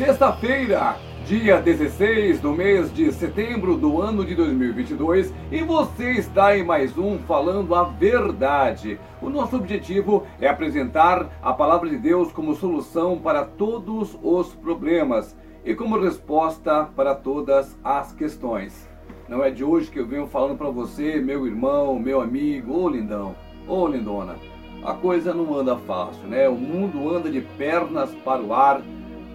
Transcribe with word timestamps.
Sexta-feira, 0.00 0.96
dia 1.26 1.60
16 1.60 2.40
do 2.40 2.52
mês 2.52 2.90
de 2.90 3.12
setembro 3.12 3.76
do 3.76 4.00
ano 4.00 4.24
de 4.24 4.34
2022 4.34 5.30
e 5.52 5.60
você 5.60 6.12
está 6.12 6.56
em 6.56 6.64
mais 6.64 6.96
um 6.96 7.18
Falando 7.18 7.74
a 7.74 7.84
Verdade. 7.84 8.98
O 9.20 9.28
nosso 9.28 9.56
objetivo 9.56 10.26
é 10.40 10.48
apresentar 10.48 11.28
a 11.42 11.52
palavra 11.52 11.90
de 11.90 11.98
Deus 11.98 12.32
como 12.32 12.54
solução 12.54 13.18
para 13.18 13.44
todos 13.44 14.18
os 14.22 14.54
problemas 14.54 15.36
e 15.66 15.74
como 15.74 16.00
resposta 16.00 16.88
para 16.96 17.14
todas 17.14 17.78
as 17.84 18.14
questões. 18.14 18.88
Não 19.28 19.44
é 19.44 19.50
de 19.50 19.62
hoje 19.62 19.90
que 19.90 19.98
eu 19.98 20.06
venho 20.06 20.26
falando 20.26 20.56
para 20.56 20.70
você, 20.70 21.20
meu 21.20 21.46
irmão, 21.46 21.98
meu 21.98 22.22
amigo, 22.22 22.72
ô 22.72 22.88
lindão, 22.88 23.36
ô 23.68 23.86
lindona. 23.86 24.36
A 24.82 24.94
coisa 24.94 25.34
não 25.34 25.54
anda 25.54 25.76
fácil, 25.76 26.26
né? 26.26 26.48
O 26.48 26.54
mundo 26.54 27.14
anda 27.14 27.30
de 27.30 27.42
pernas 27.42 28.10
para 28.24 28.40
o 28.40 28.54
ar 28.54 28.80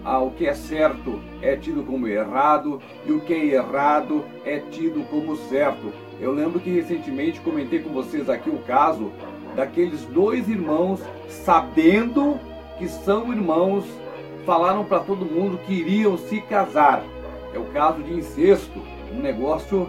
ah, 0.06 0.20
o 0.20 0.30
que 0.30 0.46
é 0.46 0.54
certo 0.54 1.20
é 1.42 1.56
tido 1.56 1.82
como 1.82 2.06
errado 2.06 2.80
e 3.04 3.10
o 3.10 3.20
que 3.20 3.34
é 3.34 3.44
errado 3.46 4.24
é 4.44 4.60
tido 4.60 5.04
como 5.10 5.34
certo. 5.34 5.92
Eu 6.20 6.32
lembro 6.32 6.60
que 6.60 6.70
recentemente 6.70 7.40
comentei 7.40 7.80
com 7.80 7.90
vocês 7.90 8.30
aqui 8.30 8.48
o 8.48 8.58
caso 8.58 9.10
daqueles 9.56 10.02
dois 10.02 10.48
irmãos, 10.48 11.00
sabendo 11.28 12.38
que 12.78 12.86
são 12.86 13.32
irmãos, 13.32 13.84
falaram 14.44 14.84
para 14.84 15.00
todo 15.00 15.26
mundo 15.26 15.58
que 15.66 15.72
iriam 15.72 16.16
se 16.16 16.40
casar. 16.40 17.02
É 17.52 17.58
o 17.58 17.64
caso 17.64 18.00
de 18.00 18.14
incesto, 18.14 18.80
um 19.12 19.20
negócio 19.20 19.88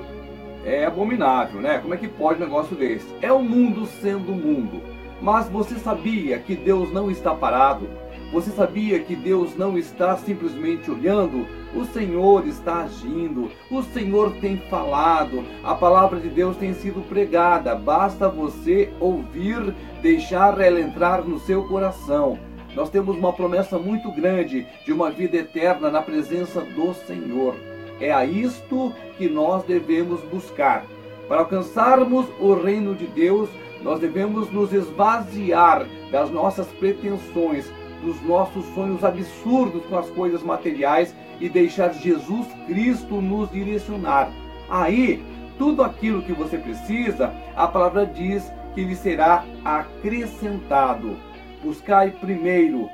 é 0.65 0.83
abominável, 0.85 1.61
né? 1.61 1.77
Como 1.77 1.93
é 1.93 1.97
que 1.97 2.07
pode 2.07 2.41
um 2.41 2.45
negócio 2.45 2.75
desse? 2.75 3.05
É 3.21 3.31
o 3.31 3.43
mundo 3.43 3.85
sendo 3.85 4.31
o 4.31 4.35
mundo. 4.35 4.81
Mas 5.21 5.47
você 5.47 5.75
sabia 5.75 6.39
que 6.39 6.55
Deus 6.55 6.91
não 6.91 7.11
está 7.11 7.35
parado? 7.35 7.87
Você 8.31 8.51
sabia 8.51 8.99
que 8.99 9.15
Deus 9.15 9.55
não 9.55 9.77
está 9.77 10.17
simplesmente 10.17 10.91
olhando? 10.91 11.47
O 11.73 11.85
Senhor 11.85 12.45
está 12.45 12.83
agindo, 12.83 13.49
o 13.71 13.81
Senhor 13.81 14.33
tem 14.41 14.57
falado, 14.69 15.43
a 15.63 15.73
palavra 15.73 16.19
de 16.19 16.29
Deus 16.29 16.57
tem 16.57 16.73
sido 16.73 17.01
pregada. 17.07 17.73
Basta 17.75 18.27
você 18.27 18.91
ouvir, 18.99 19.73
deixar 20.01 20.59
ela 20.59 20.79
entrar 20.79 21.23
no 21.23 21.39
seu 21.39 21.63
coração. 21.67 22.37
Nós 22.75 22.89
temos 22.89 23.17
uma 23.17 23.33
promessa 23.33 23.79
muito 23.79 24.11
grande 24.11 24.67
de 24.85 24.91
uma 24.91 25.09
vida 25.09 25.37
eterna 25.37 25.89
na 25.89 26.01
presença 26.01 26.61
do 26.61 26.93
Senhor. 26.93 27.55
É 27.99 28.11
a 28.11 28.25
isto 28.25 28.93
que 29.17 29.27
nós 29.27 29.63
devemos 29.63 30.21
buscar. 30.21 30.85
Para 31.27 31.39
alcançarmos 31.39 32.27
o 32.39 32.53
reino 32.53 32.93
de 32.93 33.07
Deus, 33.07 33.49
nós 33.81 33.99
devemos 33.99 34.51
nos 34.51 34.73
esvaziar 34.73 35.87
das 36.11 36.29
nossas 36.29 36.67
pretensões, 36.67 37.71
dos 38.01 38.21
nossos 38.21 38.65
sonhos 38.73 39.03
absurdos 39.03 39.85
com 39.85 39.97
as 39.97 40.09
coisas 40.09 40.43
materiais 40.43 41.15
e 41.39 41.49
deixar 41.49 41.93
Jesus 41.93 42.47
Cristo 42.67 43.21
nos 43.21 43.51
direcionar. 43.51 44.31
Aí, 44.69 45.23
tudo 45.57 45.83
aquilo 45.83 46.21
que 46.21 46.33
você 46.33 46.57
precisa, 46.57 47.33
a 47.55 47.67
palavra 47.67 48.05
diz 48.05 48.51
que 48.73 48.83
lhe 48.83 48.95
será 48.95 49.43
acrescentado. 49.65 51.17
Buscai 51.63 52.11
primeiro, 52.11 52.89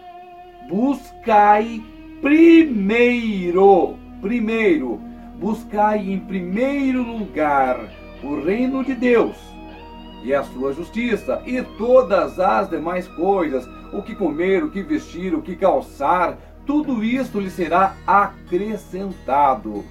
buscai 0.69 1.81
primeiro, 2.21 3.97
primeiro, 4.21 5.01
buscai 5.37 5.99
em 5.99 6.19
primeiro 6.19 7.03
lugar 7.03 7.89
o 8.23 8.39
reino 8.39 8.83
de 8.83 8.95
Deus 8.95 9.52
e 10.23 10.33
a 10.33 10.43
sua 10.43 10.73
justiça, 10.73 11.41
e 11.45 11.61
todas 11.77 12.39
as 12.39 12.69
demais 12.69 13.07
coisas, 13.09 13.67
o 13.91 14.01
que 14.01 14.15
comer, 14.15 14.63
o 14.63 14.71
que 14.71 14.81
vestir, 14.81 15.35
o 15.35 15.41
que 15.41 15.55
calçar, 15.55 16.37
tudo 16.65 17.03
isto 17.03 17.39
lhe 17.39 17.49
será 17.49 17.95
acrescentado. 18.07 19.83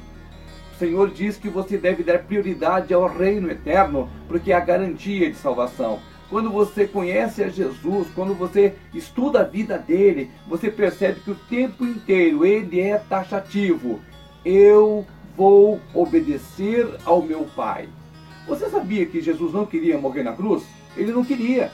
O 0.72 0.78
Senhor 0.78 1.10
diz 1.10 1.36
que 1.36 1.48
você 1.48 1.76
deve 1.76 2.02
dar 2.02 2.20
prioridade 2.20 2.92
ao 2.92 3.06
reino 3.06 3.50
eterno, 3.50 4.08
porque 4.26 4.52
é 4.52 4.56
a 4.56 4.60
garantia 4.60 5.30
de 5.30 5.36
salvação. 5.36 6.00
Quando 6.30 6.50
você 6.50 6.86
conhece 6.86 7.44
a 7.44 7.48
Jesus, 7.48 8.08
quando 8.14 8.34
você 8.34 8.74
estuda 8.94 9.40
a 9.40 9.44
vida 9.44 9.76
dele, 9.76 10.30
você 10.48 10.70
percebe 10.70 11.20
que 11.20 11.30
o 11.30 11.34
tempo 11.34 11.84
inteiro 11.84 12.46
ele 12.46 12.80
é 12.80 12.96
taxativo. 12.96 14.00
Eu 14.42 15.06
vou 15.36 15.78
obedecer 15.94 16.88
ao 17.04 17.20
meu 17.20 17.46
Pai. 17.54 17.86
Você 18.46 18.68
sabia 18.68 19.06
que 19.06 19.20
Jesus 19.20 19.52
não 19.52 19.64
queria 19.64 19.98
morrer 19.98 20.22
na 20.22 20.32
cruz? 20.32 20.64
Ele 20.96 21.12
não 21.12 21.24
queria. 21.24 21.70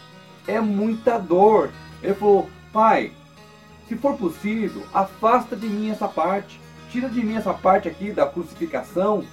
É 0.46 0.60
muita 0.60 1.18
dor. 1.18 1.70
Ele 2.02 2.14
falou: 2.14 2.48
Pai, 2.72 3.12
se 3.88 3.96
for 3.96 4.16
possível, 4.16 4.82
afasta 4.92 5.56
de 5.56 5.66
mim 5.66 5.90
essa 5.90 6.06
parte. 6.06 6.60
Tira 6.90 7.08
de 7.08 7.22
mim 7.22 7.36
essa 7.36 7.52
parte 7.52 7.88
aqui 7.88 8.12
da 8.12 8.26
crucificação. 8.26 9.24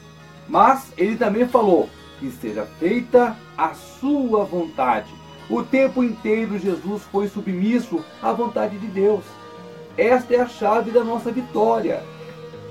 Mas 0.48 0.94
ele 0.98 1.18
também 1.18 1.48
falou: 1.48 1.90
Que 2.20 2.32
seja 2.32 2.66
feita 2.80 3.36
a 3.58 3.74
sua 3.74 4.46
vontade. 4.46 5.14
O 5.50 5.62
tempo 5.62 6.04
inteiro 6.04 6.58
Jesus 6.58 7.04
foi 7.12 7.28
submisso 7.28 8.04
à 8.22 8.32
vontade 8.32 8.78
de 8.78 8.88
Deus. 8.88 9.24
Esta 9.98 10.36
é 10.36 10.40
a 10.40 10.48
chave 10.48 10.90
da 10.90 11.04
nossa 11.04 11.32
vitória. 11.32 12.02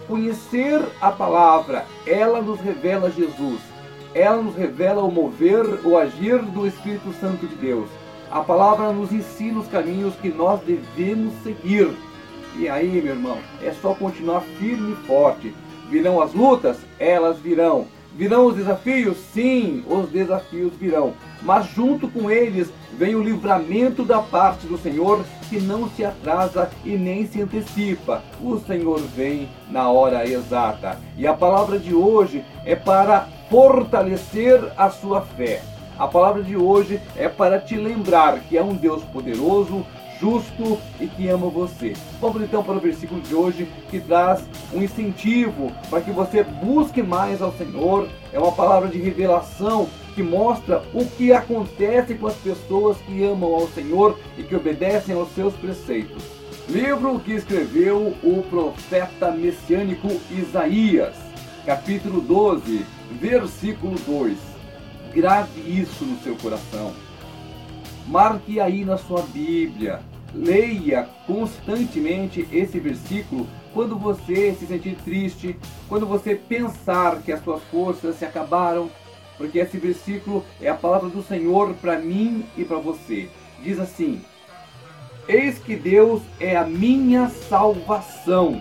Conhecer 0.09 0.83
a 1.01 1.11
palavra, 1.11 1.87
ela 2.07 2.43
nos 2.43 2.61
revela 2.61 3.11
Jesus 3.11 3.74
ela 4.15 4.41
nos 4.41 4.55
revela 4.55 5.03
o 5.03 5.11
mover, 5.11 5.65
o 5.85 5.99
agir 5.99 6.39
do 6.39 6.67
Espírito 6.67 7.13
Santo 7.21 7.47
de 7.47 7.57
Deus. 7.57 7.89
A 8.31 8.41
palavra 8.41 8.93
nos 8.93 9.13
ensina 9.13 9.59
os 9.59 9.69
caminhos 9.69 10.15
que 10.17 10.29
nós 10.29 10.61
devemos 10.63 11.35
seguir. 11.43 11.91
E 12.57 12.69
aí, 12.69 13.03
meu 13.03 13.15
irmão, 13.15 13.39
é 13.63 13.73
só 13.73 13.95
continuar 13.95 14.43
firme 14.59 14.93
e 14.93 15.07
forte. 15.07 15.55
Virão 15.91 16.21
as 16.21 16.33
lutas? 16.33 16.79
Elas 16.99 17.39
virão. 17.39 17.87
Virão 18.17 18.47
os 18.47 18.55
desafios? 18.55 19.17
Sim, 19.33 19.85
os 19.89 20.09
desafios 20.09 20.73
virão. 20.75 21.15
Mas 21.43 21.67
junto 21.67 22.09
com 22.09 22.31
eles 22.31 22.69
vem 22.97 23.17
o 23.17 23.23
livramento 23.23 24.05
da 24.05 24.21
parte 24.21 24.69
do 24.69 24.79
Senhor 24.79 25.25
que 25.49 25.61
não 25.61 25.91
se 25.91 26.05
atrasa 26.05 26.71
e 26.85 26.91
nem 26.91 27.27
se 27.27 27.43
antecipa. 27.43 28.23
O 28.41 28.59
Senhor 28.61 29.01
vem 29.01 29.49
na 29.69 29.91
hora 29.91 30.29
exata. 30.29 30.99
E 31.19 31.27
a 31.27 31.35
palavra 31.35 31.77
de 31.77 31.93
hoje 31.93 32.45
é 32.65 32.77
para 32.77 33.29
fortalecer 33.51 34.61
a 34.77 34.91
sua 34.91 35.23
fé. 35.23 35.63
A 35.99 36.09
palavra 36.09 36.43
de 36.43 36.57
hoje 36.57 37.01
é 37.17 37.29
para 37.29 37.59
te 37.59 37.77
lembrar 37.77 38.41
que 38.41 38.59
é 38.59 38.63
um 38.63 38.75
Deus 38.75 39.05
poderoso, 39.05 39.87
justo 40.21 40.79
e 41.01 41.07
que 41.07 41.29
ama 41.29 41.49
você. 41.49 41.93
Vamos 42.21 42.43
então 42.43 42.63
para 42.63 42.75
o 42.75 42.81
versículo 42.81 43.21
de 43.21 43.35
hoje 43.35 43.69
que 43.91 44.01
traz 44.01 44.43
um 44.73 44.83
incentivo 44.83 45.71
para 45.91 46.01
que 46.01 46.11
você 46.11 46.43
busque 46.43 47.03
mais 47.03 47.41
ao 47.41 47.53
Senhor. 47.53 48.09
É 48.33 48.39
uma 48.39 48.53
palavra 48.53 48.89
de 48.89 48.99
revelação 48.99 49.89
que 50.15 50.23
mostra 50.23 50.83
o 50.93 51.05
que 51.05 51.33
acontece 51.33 52.15
com 52.15 52.27
as 52.27 52.37
pessoas 52.37 52.97
que 52.99 53.25
amam 53.25 53.55
ao 53.55 53.69
Senhor 53.69 54.19
e 54.39 54.43
que 54.43 54.55
obedecem 54.55 55.15
aos 55.15 55.33
seus 55.35 55.55
preceitos. 55.55 56.23
Livro 56.69 57.21
que 57.21 57.33
escreveu 57.33 58.15
o 58.23 58.43
profeta 58.49 59.31
messiânico 59.31 60.09
Isaías, 60.31 61.15
capítulo 61.67 62.21
12, 62.21 62.87
versículo 63.13 63.97
2. 64.07 64.37
Grave 65.13 65.61
isso 65.61 66.05
no 66.05 66.19
seu 66.19 66.37
coração. 66.37 66.93
Marque 68.07 68.61
aí 68.61 68.85
na 68.85 68.99
sua 68.99 69.23
Bíblia. 69.23 70.01
Leia 70.35 71.09
constantemente 71.27 72.47
esse 72.53 72.81
versículo 72.81 73.47
quando 73.73 73.97
você 73.97 74.55
se 74.59 74.67
sentir 74.67 74.97
triste, 75.05 75.57
quando 75.89 76.07
você 76.07 76.35
pensar 76.35 77.23
que 77.23 77.33
as 77.33 77.43
suas 77.43 77.63
forças 77.65 78.17
se 78.17 78.25
acabaram, 78.25 78.91
porque 79.37 79.59
esse 79.59 79.79
versículo 79.79 80.45
é 80.61 80.69
a 80.69 80.75
palavra 80.75 81.09
do 81.09 81.23
Senhor 81.23 81.75
para 81.75 81.99
mim 81.99 82.45
e 82.57 82.65
para 82.65 82.79
você. 82.79 83.29
Diz 83.63 83.79
assim: 83.79 84.21
Eis 85.27 85.59
que 85.59 85.75
Deus 85.75 86.23
é 86.39 86.57
a 86.57 86.65
minha 86.65 87.29
salvação. 87.29 88.61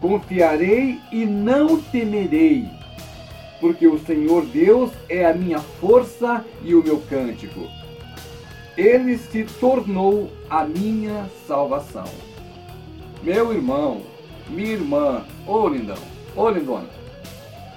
Confiarei 0.00 1.00
e 1.12 1.24
não 1.24 1.80
temerei, 1.80 2.68
porque 3.62 3.86
o 3.86 3.96
Senhor 3.96 4.44
Deus 4.44 4.90
é 5.08 5.24
a 5.24 5.32
minha 5.32 5.60
força 5.60 6.44
e 6.64 6.74
o 6.74 6.82
meu 6.82 6.98
cântico. 7.08 7.60
Ele 8.76 9.16
se 9.16 9.44
tornou 9.60 10.32
a 10.50 10.64
minha 10.64 11.30
salvação. 11.46 12.06
Meu 13.22 13.52
irmão, 13.54 14.02
minha 14.48 14.72
irmã, 14.72 15.24
ô 15.46 15.68
lindão, 15.68 15.96
ô 16.34 16.50
lindona, 16.50 16.88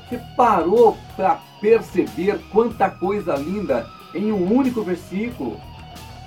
você 0.10 0.20
parou 0.36 0.98
para 1.16 1.40
perceber 1.62 2.40
quanta 2.52 2.90
coisa 2.90 3.36
linda 3.36 3.86
em 4.16 4.32
um 4.32 4.52
único 4.52 4.82
versículo? 4.82 5.62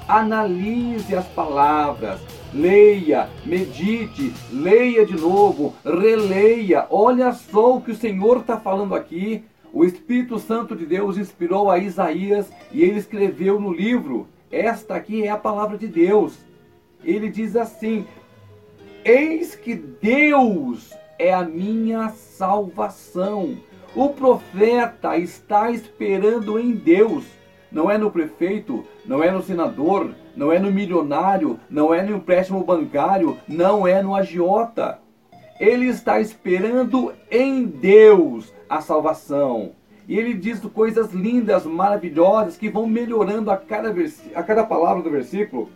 Analise 0.06 1.16
as 1.16 1.26
palavras, 1.26 2.20
leia, 2.52 3.28
medite, 3.44 4.32
leia 4.52 5.04
de 5.04 5.14
novo, 5.14 5.74
releia. 5.84 6.86
Olha 6.90 7.32
só 7.32 7.76
o 7.76 7.80
que 7.80 7.90
o 7.90 7.96
Senhor 7.96 8.38
está 8.38 8.58
falando 8.58 8.94
aqui. 8.94 9.44
O 9.72 9.84
Espírito 9.84 10.38
Santo 10.38 10.74
de 10.74 10.86
Deus 10.86 11.18
inspirou 11.18 11.70
a 11.70 11.78
Isaías 11.78 12.50
e 12.72 12.82
ele 12.82 12.98
escreveu 12.98 13.60
no 13.60 13.72
livro. 13.72 14.26
Esta 14.50 14.94
aqui 14.94 15.24
é 15.24 15.30
a 15.30 15.36
palavra 15.36 15.76
de 15.76 15.86
Deus. 15.86 16.38
Ele 17.04 17.28
diz 17.28 17.54
assim: 17.54 18.06
Eis 19.04 19.54
que 19.54 19.74
Deus 19.74 20.92
é 21.18 21.32
a 21.32 21.44
minha 21.44 22.08
salvação. 22.10 23.56
O 23.94 24.10
profeta 24.10 25.16
está 25.16 25.70
esperando 25.70 26.58
em 26.58 26.72
Deus. 26.72 27.24
Não 27.70 27.90
é 27.90 27.98
no 27.98 28.10
prefeito, 28.10 28.84
não 29.04 29.22
é 29.22 29.30
no 29.30 29.42
senador, 29.42 30.14
não 30.38 30.52
é 30.52 30.58
no 30.60 30.70
milionário, 30.70 31.58
não 31.68 31.92
é 31.92 32.00
no 32.00 32.16
empréstimo 32.16 32.62
bancário, 32.62 33.36
não 33.48 33.84
é 33.88 34.00
no 34.00 34.14
agiota. 34.14 35.00
Ele 35.58 35.86
está 35.86 36.20
esperando 36.20 37.12
em 37.28 37.64
Deus 37.64 38.54
a 38.70 38.80
salvação. 38.80 39.72
E 40.06 40.16
ele 40.16 40.34
diz 40.34 40.60
coisas 40.60 41.12
lindas, 41.12 41.66
maravilhosas, 41.66 42.56
que 42.56 42.68
vão 42.68 42.86
melhorando 42.86 43.50
a 43.50 43.56
cada, 43.56 43.92
a 44.32 44.42
cada 44.44 44.62
palavra 44.62 45.02
do 45.02 45.10
versículo. 45.10 45.68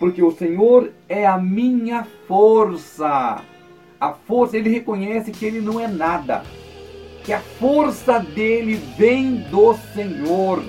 Porque 0.00 0.20
o 0.20 0.32
Senhor 0.32 0.90
é 1.08 1.24
a 1.24 1.38
minha 1.38 2.04
força. 2.26 3.42
A 4.00 4.12
força, 4.12 4.56
ele 4.56 4.70
reconhece 4.70 5.30
que 5.30 5.46
ele 5.46 5.60
não 5.60 5.78
é 5.78 5.86
nada. 5.86 6.42
Que 7.22 7.32
a 7.32 7.38
força 7.38 8.18
dele 8.18 8.74
vem 8.98 9.36
do 9.52 9.72
Senhor. 9.94 10.64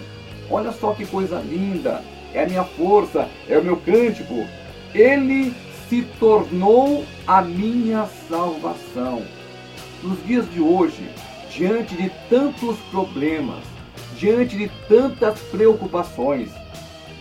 Olha 0.47 0.71
só 0.71 0.93
que 0.93 1.07
coisa 1.07 1.39
linda. 1.39 2.03
É 2.35 2.43
a 2.43 2.47
minha 2.47 2.65
força, 2.65 3.29
é 3.47 3.57
o 3.57 3.63
meu 3.63 3.77
cântico. 3.77 4.45
Ele 4.93 5.53
se 5.87 6.01
tornou 6.19 7.05
a 7.25 7.41
minha 7.41 8.09
salvação. 8.27 9.23
Nos 10.03 10.21
dias 10.25 10.51
de 10.51 10.59
hoje, 10.59 11.09
diante 11.49 11.95
de 11.95 12.11
tantos 12.29 12.77
problemas, 12.91 13.63
diante 14.17 14.57
de 14.57 14.69
tantas 14.89 15.39
preocupações, 15.43 16.49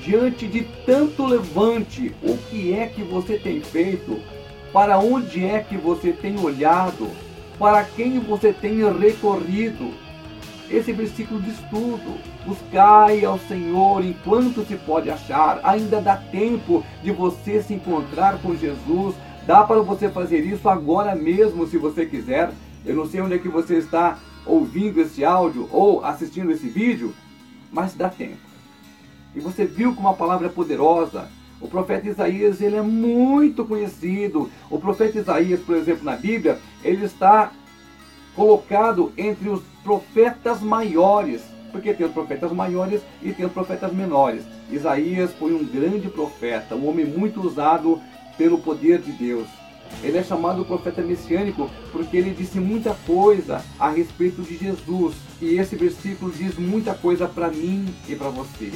diante 0.02 0.48
de 0.48 0.64
tanto 0.84 1.24
levante, 1.24 2.12
o 2.20 2.36
que 2.50 2.74
é 2.74 2.88
que 2.88 3.02
você 3.02 3.38
tem 3.38 3.60
feito? 3.60 4.20
Para 4.72 4.98
onde 4.98 5.46
é 5.46 5.60
que 5.60 5.76
você 5.76 6.12
tem 6.12 6.40
olhado? 6.40 7.08
Para 7.56 7.84
quem 7.84 8.18
você 8.18 8.52
tem 8.52 8.80
recorrido? 8.98 9.94
Esse 10.70 10.92
versículo 10.92 11.40
diz 11.40 11.56
tudo. 11.70 12.18
Buscai 12.46 13.24
ao 13.24 13.38
Senhor 13.38 14.04
enquanto 14.04 14.64
se 14.64 14.76
pode 14.76 15.10
achar. 15.10 15.60
Ainda 15.62 16.00
dá 16.00 16.16
tempo 16.16 16.84
de 17.02 17.10
você 17.10 17.62
se 17.62 17.74
encontrar 17.74 18.40
com 18.40 18.56
Jesus. 18.56 19.14
Dá 19.46 19.62
para 19.62 19.80
você 19.82 20.08
fazer 20.08 20.40
isso 20.40 20.68
agora 20.68 21.14
mesmo, 21.14 21.66
se 21.66 21.76
você 21.76 22.06
quiser. 22.06 22.50
Eu 22.84 22.96
não 22.96 23.06
sei 23.06 23.20
onde 23.20 23.34
é 23.34 23.38
que 23.38 23.48
você 23.48 23.76
está 23.76 24.18
ouvindo 24.46 25.00
esse 25.00 25.24
áudio 25.24 25.68
ou 25.70 26.04
assistindo 26.04 26.50
esse 26.50 26.68
vídeo, 26.68 27.14
mas 27.72 27.94
dá 27.94 28.08
tempo. 28.08 28.36
E 29.34 29.40
você 29.40 29.64
viu 29.64 29.94
como 29.94 30.08
a 30.08 30.14
palavra 30.14 30.46
é 30.46 30.50
poderosa. 30.50 31.28
O 31.60 31.68
profeta 31.68 32.08
Isaías 32.08 32.60
ele 32.60 32.76
é 32.76 32.82
muito 32.82 33.64
conhecido. 33.64 34.50
O 34.70 34.78
profeta 34.78 35.18
Isaías, 35.18 35.60
por 35.60 35.76
exemplo, 35.76 36.04
na 36.04 36.14
Bíblia, 36.14 36.58
ele 36.82 37.04
está 37.04 37.50
colocado 38.34 39.12
entre 39.16 39.48
os 39.48 39.62
profetas 39.82 40.60
maiores, 40.60 41.42
porque 41.70 41.92
tem 41.92 42.06
os 42.06 42.12
profetas 42.12 42.52
maiores 42.52 43.02
e 43.22 43.32
tem 43.32 43.46
os 43.46 43.52
profetas 43.52 43.92
menores. 43.92 44.44
Isaías 44.70 45.32
foi 45.34 45.52
um 45.52 45.64
grande 45.64 46.08
profeta, 46.08 46.74
um 46.74 46.88
homem 46.88 47.04
muito 47.04 47.40
usado 47.40 48.00
pelo 48.36 48.58
poder 48.58 49.00
de 49.00 49.12
Deus. 49.12 49.46
Ele 50.02 50.18
é 50.18 50.22
chamado 50.22 50.64
profeta 50.64 51.02
messiânico 51.02 51.70
porque 51.92 52.16
ele 52.16 52.30
disse 52.30 52.58
muita 52.58 52.94
coisa 53.06 53.64
a 53.78 53.90
respeito 53.90 54.42
de 54.42 54.56
Jesus. 54.56 55.14
E 55.40 55.56
esse 55.56 55.76
versículo 55.76 56.32
diz 56.32 56.56
muita 56.56 56.94
coisa 56.94 57.28
para 57.28 57.48
mim 57.48 57.86
e 58.08 58.16
para 58.16 58.28
você. 58.28 58.72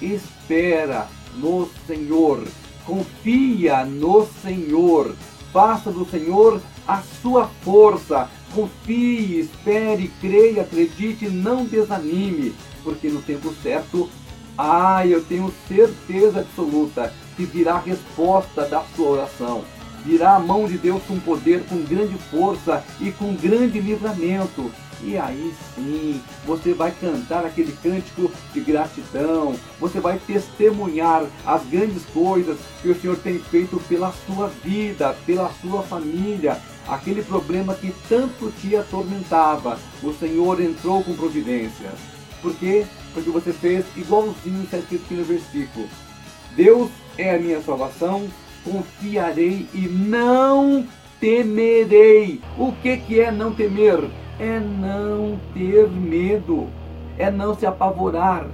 Espera 0.00 1.06
no 1.36 1.68
Senhor, 1.86 2.46
confia 2.84 3.84
no 3.84 4.26
Senhor, 4.42 5.14
faça 5.52 5.90
do 5.90 6.04
Senhor 6.08 6.60
a 6.88 7.02
sua 7.22 7.46
força. 7.62 8.28
Confie, 8.54 9.40
espere, 9.40 10.10
creia, 10.20 10.62
acredite, 10.62 11.28
não 11.28 11.66
desanime, 11.66 12.54
porque 12.82 13.08
no 13.08 13.20
tempo 13.20 13.54
certo, 13.62 14.08
ah, 14.56 15.06
eu 15.06 15.22
tenho 15.22 15.52
certeza 15.68 16.40
absoluta 16.40 17.12
que 17.36 17.44
virá 17.44 17.74
a 17.74 17.80
resposta 17.80 18.64
da 18.66 18.82
sua 18.96 19.10
oração 19.10 19.64
virá 20.04 20.36
a 20.36 20.40
mão 20.40 20.66
de 20.66 20.78
Deus 20.78 21.02
com 21.02 21.18
poder, 21.20 21.64
com 21.64 21.82
grande 21.82 22.14
força 22.30 22.82
e 23.00 23.10
com 23.12 23.34
grande 23.34 23.80
livramento. 23.80 24.70
E 25.02 25.16
aí 25.16 25.54
sim, 25.74 26.20
você 26.44 26.72
vai 26.72 26.90
cantar 26.90 27.44
aquele 27.44 27.72
cântico 27.72 28.30
de 28.52 28.60
gratidão, 28.60 29.54
você 29.78 30.00
vai 30.00 30.18
testemunhar 30.26 31.24
as 31.46 31.64
grandes 31.66 32.04
coisas 32.06 32.58
que 32.82 32.88
o 32.88 33.00
Senhor 33.00 33.16
tem 33.16 33.38
feito 33.38 33.78
pela 33.88 34.12
sua 34.26 34.48
vida, 34.48 35.14
pela 35.24 35.50
sua 35.60 35.82
família. 35.82 36.60
Aquele 36.88 37.22
problema 37.22 37.74
que 37.74 37.94
tanto 38.08 38.50
te 38.52 38.74
atormentava, 38.74 39.78
o 40.02 40.12
Senhor 40.14 40.58
entrou 40.58 41.04
com 41.04 41.14
providência. 41.14 41.90
Por 42.40 42.54
quê? 42.54 42.86
Porque 43.12 43.28
você 43.28 43.52
fez 43.52 43.84
igualzinho 43.94 44.62
está 44.64 44.78
escrito 44.78 45.04
aqui 45.04 45.14
no 45.14 45.24
versículo. 45.24 45.86
Deus 46.56 46.90
é 47.18 47.34
a 47.34 47.38
minha 47.38 47.60
salvação, 47.60 48.26
confiarei 48.64 49.68
e 49.74 49.80
não 49.80 50.86
temerei. 51.20 52.40
O 52.56 52.72
que, 52.72 52.96
que 52.96 53.20
é 53.20 53.30
não 53.30 53.52
temer? 53.52 54.08
É 54.38 54.58
não 54.58 55.38
ter 55.52 55.88
medo, 55.90 56.68
é 57.18 57.30
não 57.30 57.54
se 57.54 57.66
apavorar, 57.66 58.46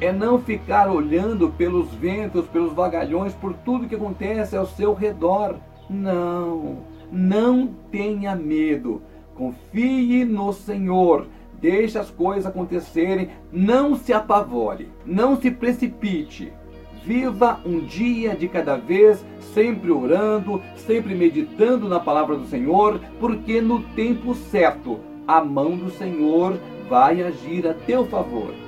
é 0.00 0.12
não 0.12 0.40
ficar 0.40 0.88
olhando 0.88 1.50
pelos 1.50 1.92
ventos, 1.94 2.46
pelos 2.46 2.72
vagalhões, 2.72 3.34
por 3.34 3.52
tudo 3.52 3.88
que 3.88 3.96
acontece 3.96 4.56
ao 4.56 4.66
seu 4.66 4.94
redor. 4.94 5.56
Não, 5.90 6.78
não 7.14 7.68
tenha 7.90 8.34
medo. 8.34 9.00
Confie 9.34 10.24
no 10.24 10.52
Senhor. 10.52 11.26
Deixe 11.60 11.96
as 11.96 12.10
coisas 12.10 12.46
acontecerem. 12.46 13.30
Não 13.52 13.94
se 13.94 14.12
apavore. 14.12 14.88
Não 15.06 15.40
se 15.40 15.50
precipite. 15.50 16.52
Viva 17.04 17.60
um 17.64 17.80
dia 17.80 18.34
de 18.34 18.48
cada 18.48 18.76
vez, 18.76 19.24
sempre 19.52 19.90
orando, 19.90 20.62
sempre 20.74 21.14
meditando 21.14 21.86
na 21.86 22.00
palavra 22.00 22.34
do 22.34 22.46
Senhor, 22.46 22.98
porque 23.20 23.60
no 23.60 23.82
tempo 23.82 24.34
certo 24.34 24.98
a 25.26 25.44
mão 25.44 25.76
do 25.76 25.90
Senhor 25.90 26.58
vai 26.88 27.22
agir 27.22 27.66
a 27.66 27.74
teu 27.74 28.06
favor. 28.06 28.63